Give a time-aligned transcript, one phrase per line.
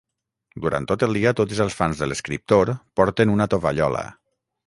[0.61, 4.05] Durant tot el dia, tots els fans de l'escriptor, porten una tovallola.